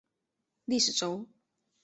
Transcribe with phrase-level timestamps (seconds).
[0.65, 1.27] 历史轴。